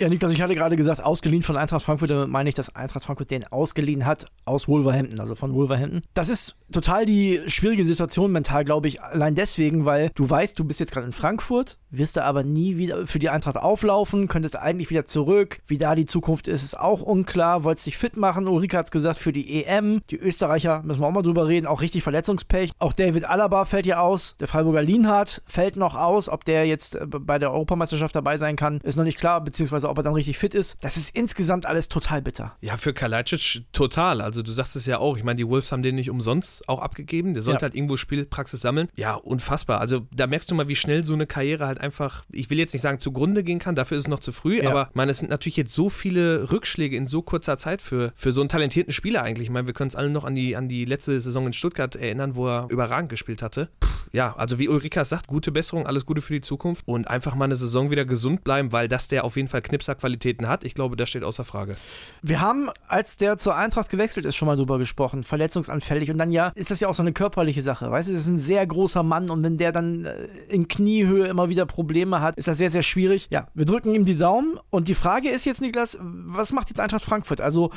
Ja, 0.00 0.08
Niklas, 0.08 0.32
ich 0.32 0.42
hatte 0.42 0.54
gerade 0.54 0.76
gesagt, 0.76 1.02
ausgeliehen 1.02 1.42
von 1.42 1.56
Eintracht 1.56 1.82
Frankfurt, 1.82 2.10
damit 2.10 2.28
meine 2.28 2.48
ich, 2.48 2.54
dass 2.54 2.74
Eintracht 2.74 3.04
Frankfurt 3.04 3.30
den 3.30 3.46
ausgeliehen 3.46 4.04
hat 4.04 4.26
aus 4.44 4.66
Wolverhampton, 4.66 5.20
also 5.20 5.34
von 5.34 5.54
Wolverhampton. 5.54 6.02
Das 6.14 6.28
ist 6.28 6.56
total 6.72 7.06
die 7.06 7.40
schwierige 7.46 7.84
Situation 7.84 8.32
mental, 8.32 8.64
glaube 8.64 8.88
ich, 8.88 9.00
allein 9.00 9.34
deswegen, 9.34 9.84
weil 9.84 10.10
du 10.14 10.28
weißt, 10.28 10.58
du 10.58 10.64
bist 10.64 10.80
jetzt 10.80 10.90
gerade 10.90 11.06
in 11.06 11.12
Frankfurt, 11.12 11.78
wirst 11.90 12.16
da 12.16 12.24
aber 12.24 12.42
nie 12.42 12.78
wieder 12.78 13.06
für 13.06 13.18
die 13.18 13.28
Eintracht 13.28 13.56
auflaufen, 13.56 14.26
könntest 14.26 14.56
eigentlich 14.56 14.90
wieder 14.90 15.04
zurück. 15.04 15.60
Wie 15.66 15.78
da 15.78 15.94
die 15.94 16.06
Zukunft 16.06 16.48
ist, 16.48 16.64
ist 16.64 16.78
auch 16.78 17.02
unklar. 17.02 17.62
Wolltest 17.62 17.86
dich 17.86 17.98
fit 17.98 18.16
machen, 18.16 18.48
Ulrike 18.48 18.78
hat 18.78 18.86
es 18.86 18.90
gesagt, 18.90 19.18
für 19.18 19.32
die 19.32 19.62
EM. 19.62 20.00
Die 20.10 20.16
Österreicher, 20.16 20.82
müssen 20.82 21.00
wir 21.00 21.06
auch 21.06 21.12
mal 21.12 21.22
drüber 21.22 21.46
reden, 21.46 21.66
auch 21.66 21.82
richtig 21.82 22.02
Verletzungspech. 22.02 22.72
Auch 22.78 22.94
David 22.94 23.24
Alaba 23.26 23.66
fällt 23.66 23.86
ja 23.86 24.00
aus, 24.00 24.36
der 24.38 24.48
Freiburger 24.48 24.82
Lienhardt 24.82 25.42
fällt 25.46 25.76
noch 25.76 25.94
aus. 25.94 26.28
Ob 26.28 26.44
der 26.44 26.66
jetzt 26.66 26.96
äh, 26.96 27.06
bei 27.06 27.38
der 27.38 27.52
Europameisterschaft 27.52 28.16
dabei 28.16 28.36
sein 28.38 28.56
kann, 28.56 28.80
ist 28.82 28.96
noch 28.96 29.04
nicht 29.04 29.18
klar, 29.18 29.40
beziehungsweise 29.42 29.91
ob 29.92 29.98
er 29.98 30.02
dann 30.02 30.14
richtig 30.14 30.38
fit 30.38 30.54
ist. 30.54 30.76
Das 30.80 30.96
ist 30.96 31.14
insgesamt 31.14 31.66
alles 31.66 31.88
total 31.88 32.20
bitter. 32.22 32.56
Ja, 32.60 32.76
für 32.76 32.92
Kalajdzic 32.92 33.62
total. 33.72 34.20
Also 34.20 34.42
du 34.42 34.50
sagst 34.50 34.74
es 34.74 34.86
ja 34.86 34.98
auch. 34.98 35.16
Ich 35.16 35.22
meine, 35.24 35.36
die 35.36 35.46
Wolves 35.46 35.70
haben 35.70 35.82
den 35.82 35.94
nicht 35.94 36.10
umsonst 36.10 36.68
auch 36.68 36.80
abgegeben. 36.80 37.34
Der 37.34 37.42
sollte 37.42 37.58
Ja. 37.58 37.62
halt 37.62 37.74
irgendwo 37.76 37.96
Spielpraxis 37.96 38.60
sammeln. 38.60 38.88
Ja, 38.96 39.14
unfassbar. 39.14 39.80
Also 39.80 40.06
da 40.12 40.26
merkst 40.26 40.50
du 40.50 40.54
mal, 40.54 40.66
wie 40.68 40.76
schnell 40.76 41.04
so 41.04 41.12
eine 41.12 41.26
Karriere 41.26 41.66
halt 41.66 41.80
einfach, 41.80 42.24
ich 42.32 42.50
will 42.50 42.58
jetzt 42.58 42.72
nicht 42.72 42.82
sagen 42.82 42.98
zugrunde 42.98 43.44
gehen 43.44 43.58
kann, 43.58 43.74
dafür 43.74 43.96
ist 43.98 44.04
es 44.04 44.08
noch 44.08 44.20
zu 44.20 44.32
früh, 44.32 44.62
Ja. 44.62 44.70
aber 44.70 44.88
ich 44.90 44.94
meine, 44.96 45.10
es 45.12 45.18
sind 45.18 45.28
natürlich 45.30 45.56
jetzt 45.56 45.72
so 45.74 45.90
viele 45.90 46.50
Rückschläge 46.50 46.96
in 46.96 47.06
so 47.06 47.22
kurzer 47.22 47.58
Zeit 47.58 47.82
für, 47.82 48.12
für 48.16 48.32
so 48.32 48.40
einen 48.40 48.48
talentierten 48.48 48.92
Spieler 48.92 49.22
eigentlich. 49.22 49.46
Ich 49.46 49.52
meine, 49.52 49.66
wir 49.66 49.74
können 49.74 49.88
uns 49.88 49.96
alle 49.96 50.10
noch 50.10 50.24
an 50.24 50.34
die, 50.34 50.56
an 50.56 50.68
die 50.68 50.84
letzte 50.84 51.20
Saison 51.20 51.46
in 51.46 51.52
Stuttgart 51.52 51.94
erinnern, 51.96 52.34
wo 52.34 52.48
er 52.48 52.66
überragend 52.70 53.10
gespielt 53.10 53.42
hatte. 53.42 53.68
Puh, 53.80 53.88
ja, 54.12 54.34
also 54.36 54.58
wie 54.58 54.68
Ulrika 54.68 55.04
sagt, 55.04 55.26
gute 55.26 55.52
Besserung, 55.52 55.86
alles 55.86 56.06
Gute 56.06 56.20
für 56.22 56.32
die 56.32 56.40
Zukunft 56.40 56.86
und 56.86 57.08
einfach 57.08 57.34
mal 57.34 57.44
eine 57.46 57.56
Saison 57.56 57.90
wieder 57.90 58.04
gesund 58.04 58.44
bleiben, 58.44 58.72
weil 58.72 58.88
dass 58.88 59.08
der 59.08 59.24
auf 59.24 59.36
jeden 59.36 59.48
Fall 59.48 59.62
Knipser-Qualitäten 59.72 60.48
hat. 60.48 60.64
Ich 60.64 60.74
glaube, 60.74 60.96
das 60.96 61.08
steht 61.08 61.24
außer 61.24 61.44
Frage. 61.44 61.76
Wir 62.20 62.40
haben, 62.40 62.68
als 62.86 63.16
der 63.16 63.38
zur 63.38 63.56
Eintracht 63.56 63.88
gewechselt 63.90 64.26
ist, 64.26 64.36
schon 64.36 64.46
mal 64.46 64.56
drüber 64.56 64.78
gesprochen, 64.78 65.22
verletzungsanfällig. 65.22 66.10
Und 66.10 66.18
dann 66.18 66.30
ja, 66.30 66.48
ist 66.54 66.70
das 66.70 66.80
ja 66.80 66.88
auch 66.88 66.94
so 66.94 67.02
eine 67.02 67.12
körperliche 67.12 67.62
Sache. 67.62 67.90
Weißt 67.90 68.08
du, 68.08 68.12
das 68.12 68.22
ist 68.22 68.28
ein 68.28 68.38
sehr 68.38 68.66
großer 68.66 69.02
Mann 69.02 69.30
und 69.30 69.42
wenn 69.42 69.56
der 69.56 69.72
dann 69.72 70.04
äh, 70.04 70.28
in 70.48 70.68
Kniehöhe 70.68 71.26
immer 71.26 71.48
wieder 71.48 71.64
Probleme 71.64 72.20
hat, 72.20 72.36
ist 72.36 72.48
das 72.48 72.58
sehr, 72.58 72.70
sehr 72.70 72.82
schwierig. 72.82 73.28
Ja, 73.30 73.48
wir 73.54 73.64
drücken 73.64 73.94
ihm 73.94 74.04
die 74.04 74.16
Daumen. 74.16 74.58
Und 74.70 74.88
die 74.88 74.94
Frage 74.94 75.30
ist 75.30 75.46
jetzt, 75.46 75.62
Niklas, 75.62 75.98
was 76.00 76.52
macht 76.52 76.68
jetzt 76.68 76.80
Eintracht 76.80 77.04
Frankfurt? 77.04 77.40
Also, 77.40 77.70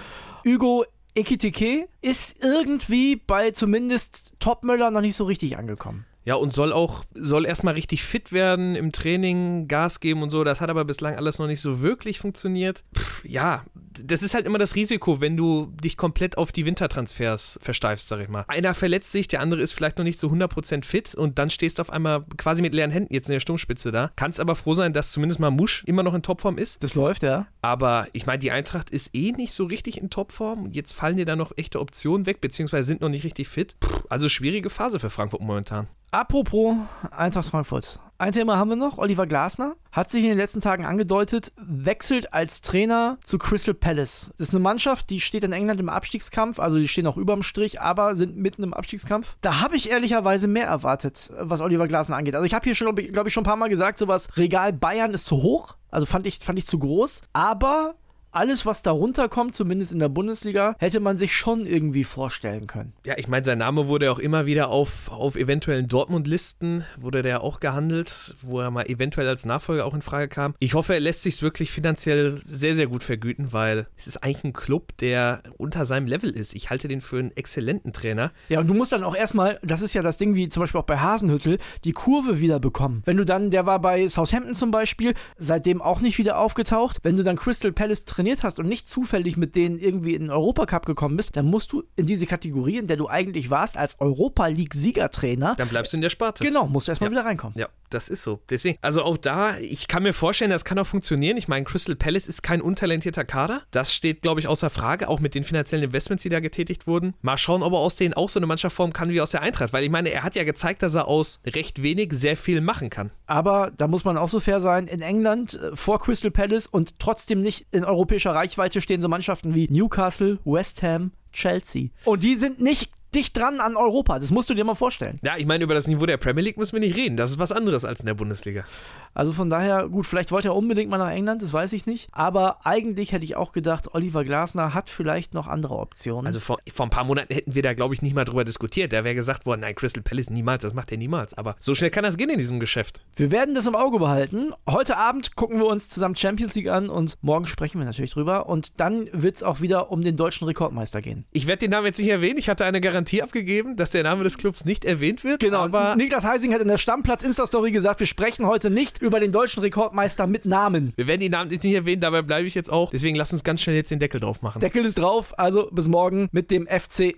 Hugo 0.45 0.83
Ekitike 1.15 1.87
ist 2.01 2.43
irgendwie 2.43 3.15
bei 3.15 3.51
zumindest 3.51 4.33
Topmöller 4.39 4.91
noch 4.91 5.01
nicht 5.01 5.15
so 5.15 5.23
richtig 5.23 5.57
angekommen. 5.57 6.05
Ja, 6.25 6.35
und 6.35 6.51
soll 6.51 6.73
auch, 6.73 7.03
soll 7.13 7.45
erstmal 7.45 7.75
richtig 7.75 8.03
fit 8.03 8.31
werden 8.31 8.75
im 8.75 8.91
Training, 8.91 9.67
Gas 9.67 9.99
geben 9.99 10.23
und 10.23 10.31
so. 10.31 10.43
Das 10.43 10.59
hat 10.59 10.69
aber 10.71 10.83
bislang 10.83 11.15
alles 11.15 11.37
noch 11.37 11.47
nicht 11.47 11.61
so 11.61 11.81
wirklich 11.81 12.19
funktioniert. 12.19 12.83
Pff, 12.95 13.23
ja, 13.25 13.63
das 14.03 14.23
ist 14.23 14.33
halt 14.33 14.45
immer 14.45 14.57
das 14.57 14.75
Risiko, 14.75 15.21
wenn 15.21 15.37
du 15.37 15.71
dich 15.83 15.97
komplett 15.97 16.37
auf 16.37 16.51
die 16.51 16.65
Wintertransfers 16.65 17.59
versteifst, 17.61 18.07
sag 18.07 18.19
ich 18.19 18.27
mal. 18.27 18.45
Einer 18.47 18.73
verletzt 18.73 19.11
sich, 19.11 19.27
der 19.27 19.39
andere 19.39 19.61
ist 19.61 19.73
vielleicht 19.73 19.97
noch 19.97 20.03
nicht 20.03 20.19
zu 20.19 20.27
100% 20.27 20.83
fit 20.83 21.15
und 21.15 21.37
dann 21.37 21.49
stehst 21.49 21.77
du 21.77 21.81
auf 21.81 21.91
einmal 21.91 22.25
quasi 22.37 22.61
mit 22.61 22.73
leeren 22.73 22.91
Händen 22.91 23.13
jetzt 23.13 23.29
in 23.29 23.33
der 23.33 23.39
Sturmspitze 23.39 23.91
da. 23.91 24.11
Kannst 24.15 24.39
aber 24.39 24.55
froh 24.55 24.73
sein, 24.73 24.93
dass 24.93 25.11
zumindest 25.11 25.39
mal 25.39 25.51
Musch 25.51 25.83
immer 25.85 26.03
noch 26.03 26.13
in 26.13 26.23
Topform 26.23 26.57
ist. 26.57 26.83
Das 26.83 26.95
läuft, 26.95 27.23
ja. 27.23 27.47
Aber 27.61 28.07
ich 28.13 28.25
meine, 28.25 28.39
die 28.39 28.51
Eintracht 28.51 28.89
ist 28.89 29.11
eh 29.13 29.31
nicht 29.31 29.53
so 29.53 29.65
richtig 29.65 30.01
in 30.01 30.09
Topform. 30.09 30.69
Jetzt 30.71 30.93
fallen 30.93 31.17
dir 31.17 31.25
da 31.25 31.35
noch 31.35 31.53
echte 31.55 31.79
Optionen 31.79 32.25
weg, 32.25 32.41
beziehungsweise 32.41 32.87
sind 32.87 33.01
noch 33.01 33.09
nicht 33.09 33.23
richtig 33.23 33.47
fit. 33.47 33.75
Also 34.09 34.27
schwierige 34.29 34.69
Phase 34.69 34.99
für 34.99 35.09
Frankfurt 35.09 35.41
momentan. 35.41 35.87
Apropos 36.15 36.77
Eintracht 37.11 37.49
Frankfurt. 37.49 37.99
Ein 38.19 38.31
Thema 38.31 38.55
haben 38.55 38.69
wir 38.69 38.77
noch. 38.77 38.99
Oliver 38.99 39.27
Glasner 39.27 39.75
hat 39.91 40.09
sich 40.09 40.23
in 40.23 40.29
den 40.29 40.37
letzten 40.37 40.61
Tagen 40.61 40.85
angedeutet, 40.85 41.51
wechselt 41.57 42.33
als 42.33 42.61
Trainer 42.61 43.17
zu 43.25 43.37
Crystal 43.37 43.73
Palace. 43.73 44.31
Das 44.37 44.47
ist 44.47 44.53
eine 44.53 44.63
Mannschaft, 44.63 45.09
die 45.09 45.19
steht 45.19 45.43
in 45.43 45.51
England 45.51 45.81
im 45.81 45.89
Abstiegskampf, 45.89 46.57
also 46.57 46.77
die 46.77 46.87
stehen 46.87 47.05
auch 47.05 47.17
überm 47.17 47.43
Strich, 47.43 47.81
aber 47.81 48.15
sind 48.15 48.37
mitten 48.37 48.63
im 48.63 48.73
Abstiegskampf. 48.73 49.35
Da 49.41 49.59
habe 49.59 49.75
ich 49.75 49.91
ehrlicherweise 49.91 50.47
mehr 50.47 50.67
erwartet, 50.67 51.33
was 51.37 51.59
Oliver 51.59 51.85
Glasner 51.89 52.15
angeht. 52.15 52.35
Also 52.35 52.45
ich 52.45 52.53
habe 52.53 52.63
hier 52.63 52.75
schon, 52.75 52.95
glaube 52.95 53.27
ich, 53.27 53.33
schon 53.33 53.43
ein 53.43 53.47
paar 53.47 53.57
Mal 53.57 53.67
gesagt, 53.67 53.99
sowas, 53.99 54.29
Regal 54.37 54.71
Bayern 54.71 55.13
ist 55.13 55.25
zu 55.25 55.43
hoch. 55.43 55.75
Also 55.91 56.05
fand 56.05 56.27
ich, 56.27 56.39
fand 56.39 56.57
ich 56.57 56.65
zu 56.65 56.79
groß. 56.79 57.23
Aber 57.33 57.95
alles, 58.35 58.65
was 58.65 58.81
darunter 58.81 59.29
kommt, 59.29 59.55
zumindest 59.55 59.91
in 59.91 59.99
der 59.99 60.09
Bundesliga, 60.09 60.75
hätte 60.79 60.99
man 60.99 61.17
sich 61.17 61.35
schon 61.35 61.65
irgendwie 61.65 62.03
vorstellen 62.03 62.67
können. 62.67 62.93
Ja, 63.05 63.17
ich 63.17 63.27
meine, 63.27 63.45
sein 63.45 63.59
Name 63.59 63.87
wurde 63.87 64.11
auch 64.11 64.19
immer 64.19 64.45
wieder 64.45 64.69
auf, 64.69 65.09
auf 65.09 65.35
eventuellen 65.35 65.87
Dortmund-Listen, 65.87 66.85
wurde 66.99 67.21
der 67.21 67.41
auch 67.41 67.59
gehandelt, 67.59 68.35
wo 68.41 68.59
er 68.59 68.71
mal 68.71 68.87
eventuell 68.87 69.27
als 69.27 69.45
Nachfolger 69.45 69.85
auch 69.85 69.93
in 69.93 70.01
Frage 70.01 70.27
kam. 70.27 70.53
Ich 70.59 70.73
hoffe, 70.73 70.93
er 70.93 70.99
lässt 70.99 71.23
sich 71.23 71.41
wirklich 71.41 71.71
finanziell 71.71 72.41
sehr, 72.49 72.75
sehr 72.75 72.87
gut 72.87 73.03
vergüten, 73.03 73.53
weil 73.53 73.87
es 73.97 74.07
ist 74.07 74.17
eigentlich 74.17 74.43
ein 74.43 74.53
Club, 74.53 74.97
der 74.97 75.41
unter 75.57 75.85
seinem 75.85 76.07
Level 76.07 76.29
ist. 76.29 76.55
Ich 76.55 76.69
halte 76.69 76.87
den 76.87 77.01
für 77.01 77.19
einen 77.19 77.31
exzellenten 77.35 77.93
Trainer. 77.93 78.31
Ja, 78.49 78.59
und 78.59 78.67
du 78.67 78.73
musst 78.73 78.91
dann 78.91 79.03
auch 79.03 79.15
erstmal, 79.15 79.59
das 79.63 79.81
ist 79.81 79.93
ja 79.93 80.01
das 80.01 80.17
Ding 80.17 80.35
wie 80.35 80.49
zum 80.49 80.61
Beispiel 80.61 80.81
auch 80.81 80.85
bei 80.85 80.97
Hasenhüttel, 80.97 81.57
die 81.85 81.93
Kurve 81.93 82.41
wieder 82.41 82.59
bekommen. 82.59 83.01
Wenn 83.05 83.17
du 83.17 83.25
dann, 83.25 83.49
der 83.49 83.65
war 83.65 83.79
bei 83.79 84.07
Southampton 84.07 84.55
zum 84.55 84.71
Beispiel, 84.71 85.13
seitdem 85.37 85.81
auch 85.81 86.01
nicht 86.01 86.17
wieder 86.17 86.37
aufgetaucht, 86.37 86.97
wenn 87.03 87.15
du 87.15 87.23
dann 87.23 87.37
Crystal 87.37 87.71
Palace 87.71 88.03
trainierst, 88.03 88.24
trainiert 88.25 88.43
hast 88.43 88.59
und 88.59 88.67
nicht 88.67 88.87
zufällig 88.89 89.37
mit 89.37 89.55
denen 89.55 89.77
irgendwie 89.77 90.15
in 90.15 90.23
den 90.23 90.29
Europacup 90.31 90.85
gekommen 90.87 91.15
bist, 91.15 91.35
dann 91.37 91.45
musst 91.45 91.71
du 91.71 91.83
in 91.95 92.07
diese 92.07 92.25
Kategorie, 92.25 92.77
in 92.77 92.87
der 92.87 92.97
du 92.97 93.07
eigentlich 93.07 93.51
warst, 93.51 93.77
als 93.77 93.99
Europa 93.99 94.47
League-Siegertrainer. 94.47 95.53
Dann 95.57 95.67
bleibst 95.67 95.93
du 95.93 95.97
in 95.97 96.01
der 96.01 96.09
Sparte. 96.09 96.43
Genau, 96.43 96.65
musst 96.67 96.87
du 96.87 96.91
erstmal 96.91 97.09
Ja. 97.09 97.11
wieder 97.17 97.25
reinkommen. 97.25 97.55
Ja, 97.57 97.67
das 97.91 98.09
ist 98.09 98.23
so. 98.23 98.39
Deswegen, 98.49 98.77
also 98.81 99.03
auch 99.03 99.17
da, 99.17 99.57
ich 99.59 99.87
kann 99.87 100.01
mir 100.03 100.13
vorstellen, 100.13 100.49
das 100.49 100.65
kann 100.65 100.79
auch 100.79 100.87
funktionieren. 100.87 101.37
Ich 101.37 101.47
meine, 101.47 101.65
Crystal 101.65 101.95
Palace 101.95 102.27
ist 102.27 102.41
kein 102.41 102.61
untalentierter 102.61 103.25
Kader. 103.25 103.61
Das 103.71 103.93
steht, 103.93 104.21
glaube 104.23 104.39
ich, 104.39 104.47
außer 104.47 104.69
Frage, 104.71 105.07
auch 105.07 105.19
mit 105.19 105.35
den 105.35 105.43
finanziellen 105.43 105.85
Investments, 105.85 106.23
die 106.23 106.29
da 106.29 106.39
getätigt 106.39 106.87
wurden. 106.87 107.13
Mal 107.21 107.37
schauen, 107.37 107.61
ob 107.61 107.73
er 107.73 107.79
aus 107.79 107.95
denen 107.95 108.15
auch 108.15 108.29
so 108.29 108.39
eine 108.39 108.47
Mannschaft 108.47 108.75
formen 108.75 108.93
kann 108.93 109.09
wie 109.09 109.21
aus 109.21 109.31
der 109.31 109.41
Eintracht. 109.43 109.71
Weil 109.71 109.83
ich 109.83 109.89
meine, 109.91 110.09
er 110.09 110.23
hat 110.23 110.35
ja 110.35 110.43
gezeigt, 110.43 110.81
dass 110.81 110.95
er 110.95 111.07
aus 111.07 111.39
recht 111.45 111.83
wenig 111.83 112.11
sehr 112.13 112.37
viel 112.37 112.61
machen 112.61 112.89
kann. 112.89 113.11
Aber 113.27 113.71
da 113.77 113.87
muss 113.87 114.03
man 114.03 114.17
auch 114.17 114.29
so 114.29 114.39
fair 114.39 114.61
sein, 114.61 114.87
in 114.87 115.01
England 115.01 115.53
äh, 115.55 115.75
vor 115.75 115.99
Crystal 115.99 116.31
Palace 116.31 116.67
und 116.67 116.99
trotzdem 116.99 117.41
nicht 117.41 117.67
in 117.71 117.83
europäischer 118.15 118.33
Reichweite 118.33 118.81
stehen 118.81 119.01
so 119.01 119.09
Mannschaften 119.09 119.53
wie 119.53 119.67
Newcastle, 119.69 120.39
West 120.45 120.81
Ham, 120.83 121.11
Chelsea. 121.33 121.89
Und 122.05 122.23
die 122.23 122.35
sind 122.35 122.61
nicht 122.61 122.91
dicht 123.15 123.37
dran 123.37 123.59
an 123.59 123.77
Europa. 123.77 124.19
Das 124.19 124.31
musst 124.31 124.49
du 124.49 124.53
dir 124.53 124.63
mal 124.63 124.75
vorstellen. 124.75 125.19
Ja, 125.23 125.37
ich 125.37 125.45
meine, 125.45 125.63
über 125.63 125.73
das 125.73 125.87
Niveau 125.87 126.05
der 126.05 126.17
Premier 126.17 126.43
League 126.43 126.57
müssen 126.57 126.73
wir 126.73 126.79
nicht 126.81 126.95
reden. 126.95 127.17
Das 127.17 127.31
ist 127.31 127.39
was 127.39 127.51
anderes 127.51 127.85
als 127.85 128.01
in 128.01 128.05
der 128.05 128.13
Bundesliga. 128.13 128.65
Also 129.13 129.31
von 129.31 129.49
daher, 129.49 129.87
gut, 129.87 130.05
vielleicht 130.05 130.31
wollte 130.31 130.49
er 130.49 130.55
unbedingt 130.55 130.89
mal 130.89 130.97
nach 130.97 131.11
England, 131.11 131.41
das 131.41 131.53
weiß 131.53 131.73
ich 131.73 131.85
nicht. 131.85 132.09
Aber 132.11 132.65
eigentlich 132.65 133.13
hätte 133.13 133.23
ich 133.23 133.35
auch 133.35 133.53
gedacht, 133.53 133.93
Oliver 133.93 134.23
Glasner 134.25 134.73
hat 134.73 134.89
vielleicht 134.89 135.33
noch 135.33 135.47
andere 135.47 135.77
Optionen. 135.77 136.27
Also 136.27 136.39
vor, 136.39 136.57
vor 136.71 136.85
ein 136.85 136.89
paar 136.89 137.05
Monaten 137.05 137.33
hätten 137.33 137.55
wir 137.55 137.63
da, 137.63 137.73
glaube 137.73 137.93
ich, 137.93 138.01
nicht 138.01 138.13
mal 138.13 138.25
drüber 138.25 138.43
diskutiert. 138.43 138.91
Da 138.91 139.03
wäre 139.03 139.15
gesagt 139.15 139.45
worden, 139.45 139.61
nein, 139.61 139.75
Crystal 139.75 140.03
Palace 140.03 140.29
niemals, 140.29 140.63
das 140.63 140.73
macht 140.73 140.91
er 140.91 140.97
niemals. 140.97 141.33
Aber 141.33 141.55
so 141.59 141.75
schnell 141.75 141.89
kann 141.89 142.03
das 142.03 142.17
gehen 142.17 142.29
in 142.29 142.37
diesem 142.37 142.59
Geschäft. 142.59 142.99
Wir 143.15 143.31
werden 143.31 143.55
das 143.55 143.67
im 143.67 143.75
Auge 143.75 143.99
behalten. 143.99 144.51
Heute 144.69 144.97
Abend 144.97 145.35
gucken 145.35 145.59
wir 145.59 145.65
uns 145.65 145.87
zusammen 145.87 146.15
Champions 146.15 146.55
League 146.55 146.67
an 146.67 146.89
und 146.89 147.17
morgen 147.21 147.45
sprechen 147.45 147.79
wir 147.79 147.85
natürlich 147.85 148.11
drüber. 148.11 148.47
Und 148.47 148.79
dann 148.79 149.07
wird 149.13 149.37
es 149.37 149.43
auch 149.43 149.61
wieder 149.61 149.91
um 149.91 150.01
den 150.01 150.17
deutschen 150.17 150.45
Rekordmeister 150.45 151.01
gehen. 151.01 151.25
Ich 151.31 151.47
werde 151.47 151.59
den 151.59 151.71
Namen 151.71 151.87
jetzt 151.87 151.99
nicht 151.99 152.09
erwähnen. 152.09 152.37
Ich 152.37 152.49
hatte 152.49 152.65
eine 152.65 152.81
Garantie 153.05 153.21
abgegeben, 153.21 153.75
dass 153.75 153.91
der 153.91 154.03
Name 154.03 154.23
des 154.23 154.37
Clubs 154.37 154.65
nicht 154.65 154.83
erwähnt 154.83 155.23
wird. 155.23 155.39
Genau, 155.39 155.59
aber 155.59 155.95
Niklas 155.95 156.25
Heising 156.25 156.53
hat 156.53 156.61
in 156.61 156.67
der 156.67 156.79
Stammplatz-Insta-Story 156.79 157.71
gesagt, 157.71 157.99
wir 157.99 158.07
sprechen 158.07 158.47
heute 158.47 158.71
nicht 158.71 158.99
über 158.99 159.19
den 159.19 159.31
deutschen 159.31 159.61
Rekordmeister 159.61 160.25
mit 160.25 160.45
Namen. 160.45 160.93
wir 160.95 161.05
werden 161.05 161.21
die 161.21 161.29
Namen 161.29 161.51
nicht 161.51 161.63
erwähnen, 161.63 162.01
dabei 162.01 162.23
bleibe 162.23 162.47
ich 162.47 162.55
jetzt 162.55 162.71
auch. 162.71 162.89
Deswegen 162.89 163.15
lass 163.15 163.31
uns 163.31 163.43
ganz 163.43 163.61
schnell 163.61 163.75
jetzt 163.75 163.91
den 163.91 163.99
Deckel 163.99 164.19
drauf 164.19 164.41
machen. 164.41 164.59
Deckel 164.59 164.83
ist 164.85 164.97
drauf, 164.97 165.37
also 165.37 165.69
bis 165.71 165.87
morgen 165.87 166.29
mit 166.31 166.49
dem 166.49 166.67
FC. 166.67 167.15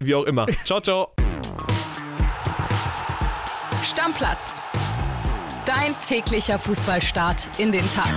Wie 0.00 0.14
auch 0.14 0.24
immer. 0.24 0.46
Ciao, 0.64 0.80
ciao. 0.80 1.12
Stammplatz. 3.82 4.62
Dein 5.66 5.94
täglicher 6.06 6.58
Fußballstart 6.58 7.46
in 7.58 7.72
den 7.72 7.86
Tag. 7.88 8.14